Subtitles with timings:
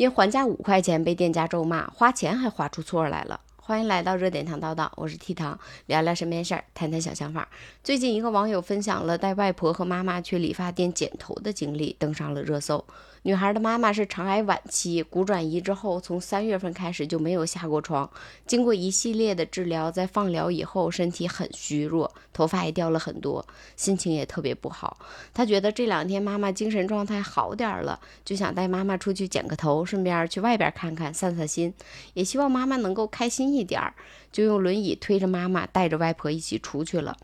[0.00, 3.38] 因还价五块钱被店家咒骂，花钱还花出错来了。
[3.70, 5.56] 欢迎来到热点糖叨叨，我是 T 糖，
[5.86, 7.48] 聊聊身边事儿，谈谈小想法。
[7.84, 12.84] 最近一个网友分享了带外婆和妈妈去理发店剪头的经历，登上了热搜。
[13.22, 18.10] 女孩的妈妈是肠癌晚期，骨转移之后，从三月份开始就没有下过床。
[18.46, 23.46] 经过一系列的治疗，在放疗以后，身体很虚弱，头发也掉了很多，
[23.76, 24.96] 心情也特别不好。
[25.32, 31.72] 她觉得这两天妈妈精神状态好点了，就想带妈妈出去剪个头，顺便去外边看看，散散心，
[32.14, 33.94] 也希望妈妈能够开心一一点儿，
[34.32, 37.16] 就用轮椅推着妈妈，带着外婆一起出去了。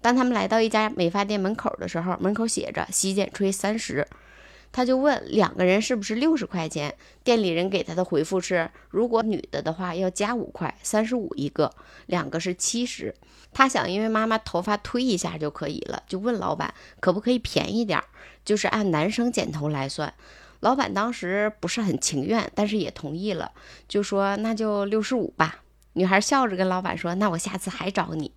[0.00, 4.08] 当他们来到一家美发店门口的时候，门口写着“洗剪吹三十”。
[4.72, 6.94] 他就问两个人是不是六十块钱？
[7.22, 11.70] 店里人给他的回复是：如果女的的话要加五块，三十五一个，
[12.06, 13.14] 两个是七十。
[13.52, 18.04] 他想，因为妈妈头发推一下就可以了，就问老板可不可以便宜点儿，
[18.46, 20.14] 就是按男生剪头来算。
[20.60, 23.52] 老板当时不是很情愿，但是也同意了，
[23.86, 25.61] 就说那就六十五吧。
[25.94, 28.32] 女孩笑着跟老板说：“那我下次还找你。”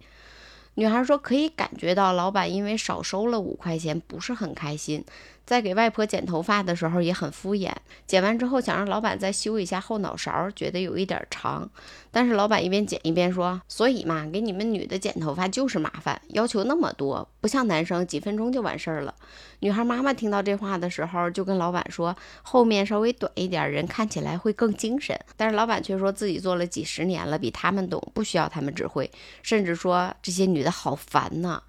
[0.75, 5.05] 女孩说：“可以感觉到老板因为少收了五块钱，不是很开心。”
[5.45, 7.71] 在给外婆剪头发的时候也很敷衍，
[8.07, 11.69] 剪完之后想让老板再修一下后脑勺，觉得有一点长。
[12.09, 19.13] 但是老板一边剪一边说：“所以嘛，给你们女的剪头发就是麻烦，要求那么多，不像男生几分钟就完事儿了。”
[19.59, 29.09] 女孩妈妈听到这话的时候，就跟老板说：“后面稍微短一点，人看起来会更精神。”但是老板却说自己做了几十年了，比他们懂，不需要他们指挥，
[29.43, 31.61] 甚至说这些女的好烦呐。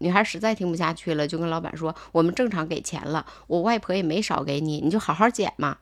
[0.00, 5.78] 女孩实在听不下去了，就跟老板说：“我们正常给钱了，我外婆也没少给你，你就好好剪嘛。”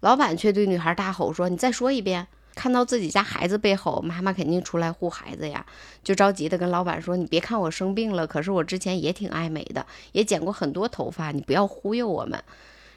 [0.00, 2.26] 老板却对女孩大吼说：“你再说一遍！”
[2.56, 5.64] 看到自己家孩子被吼，妈妈肯定出来护孩子呀，
[6.02, 12.42] 就着急的跟老板说：“你别看我生病了，可是我之前也挺爱美的，也剪过很多头发，你不要忽悠我们。”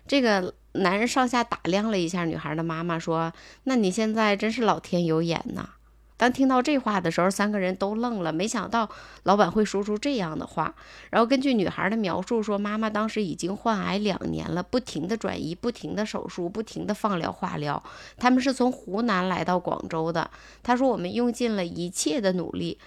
[0.08, 3.32] 这个男人上下打量了一下女孩的妈妈，说
[3.66, 5.70] ：“那你现在真是老天有眼呐！”
[6.16, 8.89] 当听到这话的时候，三个人都愣了，没想到
[9.23, 10.73] 老板会说出这样的话。
[11.10, 17.82] 然后根据女孩的描述说，妈妈当时已经患癌两年了，不停的转移，不停的手术，不停的放疗化疗。
[18.17, 20.30] 他们是从湖南来到广州的。
[20.61, 22.77] 他说，我们用尽了一切的努力。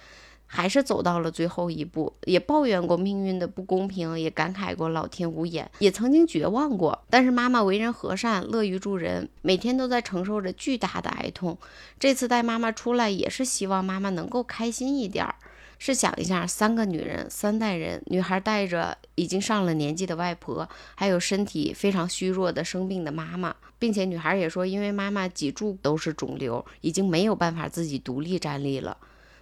[0.47, 7.03] 还是走到了最后一步，也抱怨过命运的不公平，也感慨过老天无眼，也曾经绝望过。
[7.09, 11.57] 但是妈妈为人和善，乐于助人，每天都在承受着巨大的哀痛。
[11.99, 15.35] 这次带妈妈出来，也是希望妈妈能够开心一点儿。
[15.79, 28.97] 试想一下，三个女人，三代人，女孩带着已经上了年纪的外婆，还有身体非常虚弱的生病的妈妈，并且女孩也说，因为妈妈脊柱都是肿瘤，已经没有办法自己独立站立了。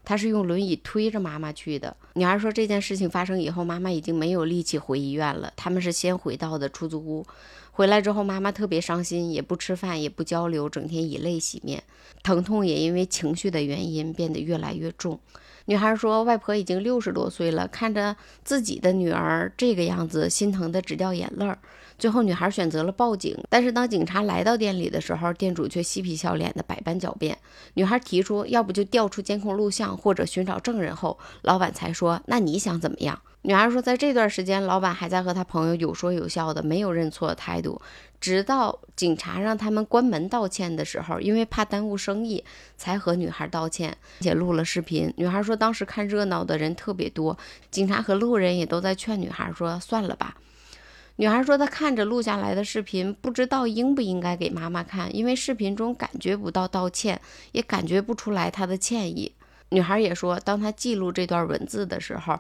[0.05, 1.95] 他是用轮椅推着妈妈去的。
[2.13, 5.51] 女儿说，这件事情发生以后，妈妈已经没有力气回医院了。
[5.57, 7.25] 他们是先回到的出租屋，
[7.75, 11.83] 回来之后，妈妈特别伤心，也不吃饭，也不交流，整天以泪洗面，
[12.23, 15.19] 疼痛也因为情绪的原因变得越来越重。
[15.65, 18.15] 女孩说，外婆已经六十多岁了，看着
[18.45, 21.59] 自己的女儿这个样子，心疼的直掉眼泪儿。
[21.99, 27.37] 最后，女孩选择了报警，但是当警察来到店里的时候，店主却嬉皮笑脸的百般狡辩。
[27.73, 33.21] 女孩提出，要不就调出监控录像，或者寻找证人后，老板才说，那你想怎么样？
[33.47, 37.79] 女孩说，在这段时间，老板还在和他朋友有说有笑的，没有认错的态度。
[38.19, 42.44] 直到警察让他们关门道歉的时候，因为怕耽误生意，
[42.75, 45.13] 才和女孩道歉，并且录了视频。
[45.17, 47.38] 女孩说，当时看热闹的人特别多，
[47.69, 50.35] 警察和路人也都在劝女孩说，算了吧。
[51.17, 59.31] 女孩说：“她看着录下来的视频，不知道应不应该给妈妈看，因为视频中感觉不到道歉，也感觉不出来她的歉意。”
[59.69, 62.39] 女孩也说：“当她记录这段文字的时候，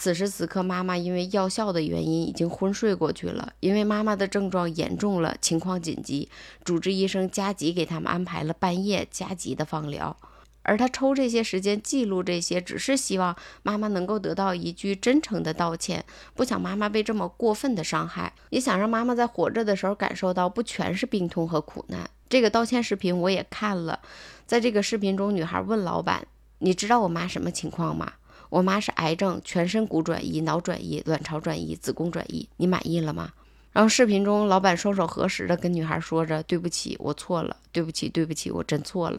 [0.00, 6.30] 此时此刻妈妈因为药效的原因已经昏睡过去了，因为妈妈的症状严重了，情况紧急，
[6.64, 10.16] 主治医生加急给他们安排了半夜加急的放疗。”
[10.64, 16.02] 而他抽这些时间记录这些，只是希望妈妈能够得到一句真诚的道歉，
[16.34, 22.08] 不想妈妈被这么过分的伤害，也想让妈妈在活着的时候感受到不全是病痛和苦难。
[22.30, 24.00] 这个道歉视频我也看了，
[24.46, 26.26] 在这个视频中，女孩问老板
[26.60, 28.14] ：“你知道我妈什么情况吗？
[28.50, 33.32] 我妈是癌症，全身骨转移、脑转移、卵巢转移、子宫转移，你满意了吗？”
[33.72, 39.18] 然后视频中，老板双手合十的跟女孩说着：“对不起，我错了，对不起，对不起，我真错了。”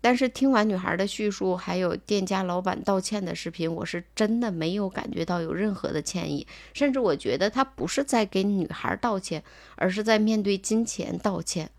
[0.00, 9.42] 但是听完女孩的叙述，还有店家老板道歉的视频，我是真的没有感觉到有任何的歉意，甚至我觉得他不是在给女孩道歉，
[9.76, 11.70] 而是在面对金钱道歉。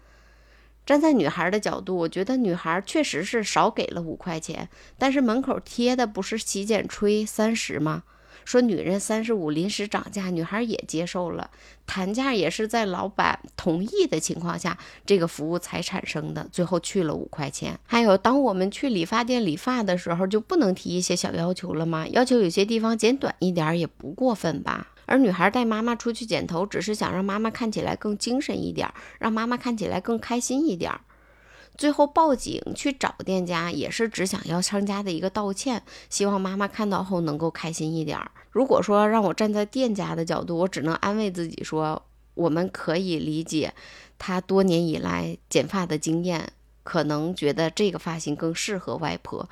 [0.86, 8.04] 站在女孩的角度，我觉得女孩确实是少给了五块钱，但是门口贴的不是洗剪吹三十吗？
[8.44, 11.50] 说女人三十五临时涨价，女孩也接受了，
[11.88, 17.80] 谈价也是在老板同意的情况下，这个服务才产生的，最后去了五块钱。
[17.88, 22.08] 还有，当我们去理发店理发的时候，就不能提一些小要求了吗？
[22.10, 24.90] 要求有些地方剪短一点也不过分吧？
[25.06, 30.92] 而女孩带妈妈出去剪头，只是想让妈妈看起来更精神一点，让妈妈看起来更开心一点。
[31.78, 38.18] 最后报警去找店家，也是只想要商家的一个道歉，希望妈妈看到后能够开心一点。
[38.50, 42.02] 如果说让我站在店家的角度，我只能安慰自己说，
[42.34, 43.74] 我们可以理解
[44.18, 46.54] 他多年以来剪发的经验，
[46.84, 49.50] 可能觉得这个发型更适合外婆。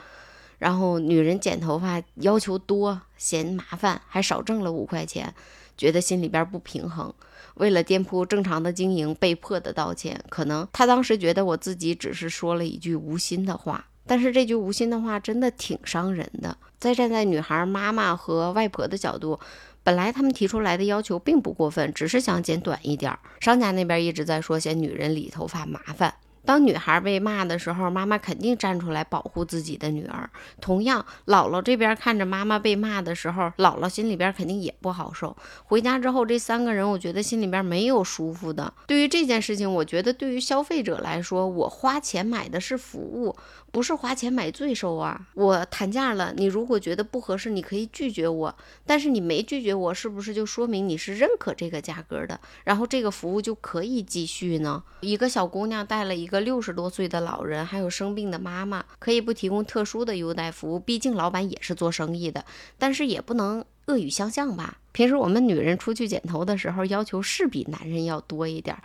[0.63, 5.33] 然后女人剪头发要求多，嫌麻烦，还少挣了五块钱，
[5.77, 7.13] 觉得心里边不平衡。
[7.56, 10.24] 为了店铺正常的经营，被迫的道歉。
[10.30, 16.56] 可能他当时觉得我自己只是说了一句无心的话，但是这句无心的话真的挺伤人的。
[16.80, 19.38] 再站在女孩妈妈和外婆的角度，
[19.83, 23.13] 本来他们提出来的要求并不过分，只是想剪短一点。
[23.42, 26.13] 商家那边一直在说嫌女人理头发麻烦。
[26.45, 30.29] 当女孩被骂的时候，妈妈肯定站出来保护自己的女儿。
[30.59, 35.35] 同样，姥姥这边看着妈妈被骂的时候，姥姥心里边肯定也不好受。
[35.63, 38.73] 回家之后，这三个人我觉得心里边没有舒服的。
[38.87, 43.35] 对于这件事情，我觉得对于消费者来说，我花钱买的是服务，
[43.73, 45.27] 不是花钱买罪受啊。
[45.33, 48.55] 我谈价了，你如果觉得不合适，你可以拒绝我。
[48.85, 52.39] 但是你没拒绝我，是不是就说明你是认可这个价格的？
[52.63, 54.83] 然后这个服务就可以继续呢？
[55.01, 56.43] 一个小姑娘带了一个。
[56.43, 62.43] 六十多岁的老人，还有生病的妈妈，可以不提供特殊的优待服务，毕竟老板也是做生意的，
[62.77, 64.77] 但是也不能恶语相向吧。
[64.91, 68.83] 平时我们女人出去剪头的时候，要求是比男人要多一点儿。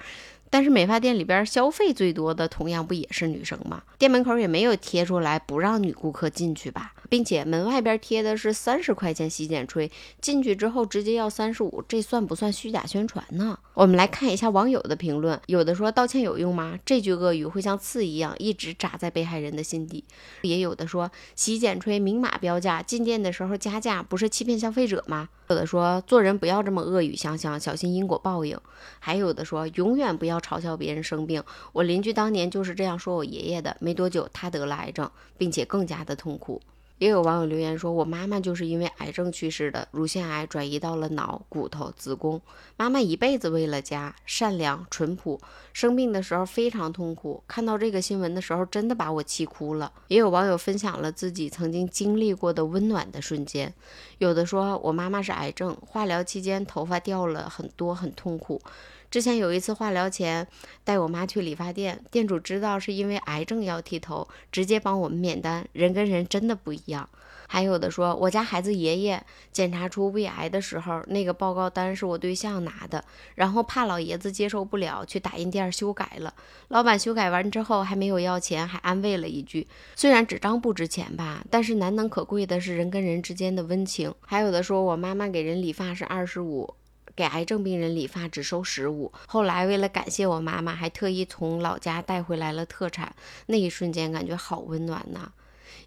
[0.50, 3.82] 但是美发店里边消费最多的，同样不也是女生吗？
[3.98, 9.90] 店门口也没有贴出来不让女顾客进去吧，并且门外边贴的是三十块钱洗剪吹，
[10.20, 13.58] 进去之后直接要三十五，这算不算虚假宣传呢？
[13.74, 16.78] 我们来看一下网友的评论，有的说道歉有用吗？
[16.84, 20.04] 这句恶语会像刺一样一直扎在被害人的心底。
[20.42, 25.28] 也有的说洗剪吹明码标价，进店的时候加价，不是欺骗消费者吗？
[25.48, 28.58] 有的说做人不要这么恶语相向，小心因果报应。
[28.98, 31.42] 还有的说永远不要嘲笑别人生病。
[31.72, 36.60] 我邻居当年就是这样说我爷爷的，没多久他得了癌症，并且更加的痛苦。
[36.98, 42.42] 也有网友留言说：“我妈妈就是因为癌症去世的，乳腺癌转移到了脑、骨头、子宫。
[42.76, 45.40] 妈妈一辈子为了家，善良淳朴，
[45.72, 47.40] 生病的时候非常痛苦。
[47.46, 53.72] 看到这个新闻的时候，真的把我气哭了。”也有网友分享了自己曾经经历过的温暖的瞬间，
[54.18, 58.60] 有的说：“我妈妈是癌症，化疗期间头发掉了很多，很痛苦。”
[59.10, 60.46] 之前有一次化疗前，
[60.84, 65.66] 带我妈去理发店，店主知道是因为癌症要剃头，直接帮我们免单。
[65.72, 67.08] 人跟人真的不一样。
[67.50, 73.02] 还有的说，我家孩子爷爷检查出胃癌的时候，那个报告单是我对象拿的，
[73.36, 76.34] 然后怕老爷子接受不了，去打印店修改了。
[76.68, 79.66] 老板修改完之后还没有要钱，还安慰了一句
[79.96, 86.74] ：“虽然纸张不值钱吧，但是难能可贵的是人跟人之间的温情。”还有的说，我妈妈给人理发是二十五。
[87.18, 89.12] 给癌症病人理发只收十五。
[89.26, 93.12] 后来为了感谢我妈妈，还特意从老家带回来了特产。
[93.46, 95.32] 那一瞬间感觉好温暖呐。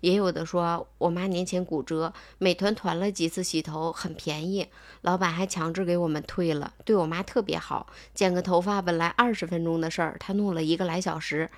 [0.01, 4.67] 也有的说我妈年前骨折，美团团了几次洗头，很便宜，
[5.03, 6.73] 老板还强制给我们退了。
[6.83, 11.49] 对我妈特别好，剪个头发本来二十分钟的事儿，他弄了一个来小时。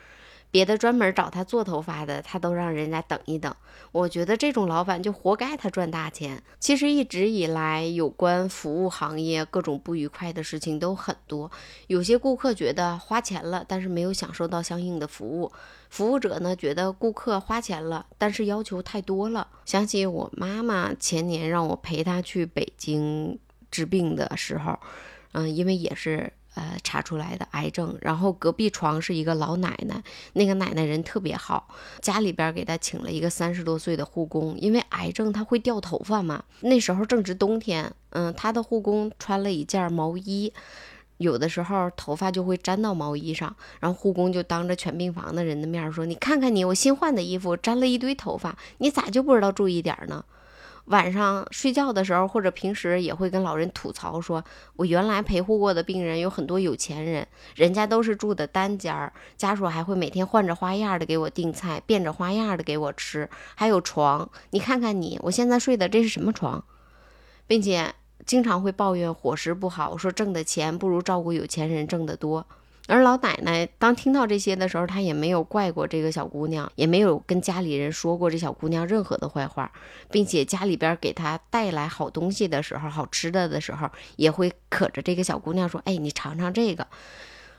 [0.54, 3.52] 别的专门找他做头发的，他都让人家等一等。
[3.92, 6.44] 我觉得这种老板就活该他赚大钱。
[6.60, 11.50] 其实一直以来，有关服务行业各种不愉快的事情都很多。
[11.88, 15.52] 有些顾客觉得花钱了，但是没有享受到相应的服务；
[15.90, 19.48] 服务者呢，觉得顾客花钱了，但是要求太多了。
[19.66, 23.40] 想起我妈妈前年让我陪她去北京
[23.72, 24.78] 治病的时候，
[25.32, 26.32] 嗯，因为也是。
[26.56, 31.68] 呃，查出来的癌症，然后隔壁床是一个老奶奶，那个奶奶人特别好，
[32.02, 40.54] 家里边给她请了一个三十多岁的护工，因为癌症她会掉头发嘛，那时候正值冬天，嗯，她的护工穿了一件毛衣，
[41.18, 50.24] 有的时候头发就会粘到毛衣上，然后护工就当着全病房的人的面说：“你看看你，我新换的衣服粘了一堆头发，你咋就不知道注意点呢？”
[50.86, 54.44] 晚上睡觉的时候，或者平时也会跟老人吐槽说
[54.76, 57.26] ：“我原来陪护过的病人有很多有钱人，
[57.56, 64.30] 人家都是住的单间儿，家属还会每天换着花样的给我订菜，变着花样的给我吃，还有床。
[64.50, 66.64] 你看看你，我现在睡的这是什么床？
[67.48, 67.94] 并且
[68.26, 72.46] 经常会抱怨伙食不好，说挣的钱不如照顾有钱人挣得多。”
[72.88, 79.72] 而老奶奶当听到这些的时候，她也没有怪过这个小姑娘，也没有跟家里人说过这小姑娘任何的坏话，
[80.12, 86.86] 并且家里边给她带来好东西的时候，好吃的的时候，也会可着这个小姑娘说：“哎，你尝尝这个。”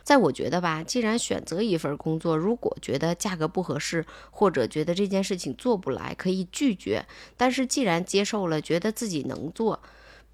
[0.05, 7.03] 在我觉得吧，既然选择一份工作，如果觉得价格不合适，或者觉得这件事情做不来，可以拒绝。
[7.39, 9.81] 但是既然接受了，觉得自己能做。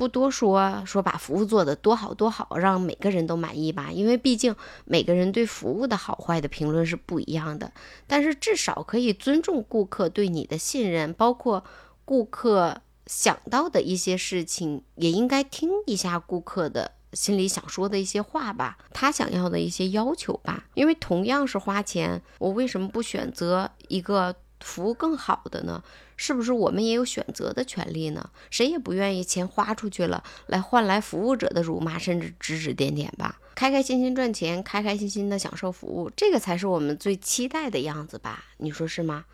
[0.00, 3.90] 不多说，说把服务做得多好多好，让每个人都满意吧。
[3.92, 7.71] 因为毕竟每个人对服务的好坏的评论是不一样的。
[8.07, 11.62] 但是至少可以尊重顾客对你的信任，包括
[12.07, 20.64] 顾客想到的一些事情，也应该听一下顾客的心里想说的一些话吧，他想要的一些要求吧。
[20.73, 24.35] 因为同样是花钱，我为什么不选择一个？
[24.60, 25.82] 服务更好的呢，
[26.16, 28.30] 是不是我们也有选择的权利呢？
[28.50, 33.40] 谁也不愿意钱花出去了，来换来服务者的辱骂，甚至指指点点吧？
[33.54, 38.44] 开开心心赚钱，开开心心的享受服务，这个才是我们最期待的样子吧？
[38.58, 39.24] 你说是吗？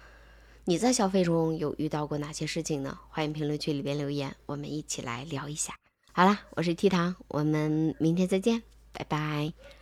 [0.64, 2.98] 你在消费中有遇到过哪些事情呢？
[3.08, 5.74] 欢迎评论区里边留言，我们一起来聊一下。
[6.12, 9.75] 好啦，我是 T 糖，我们明天再见，拜拜。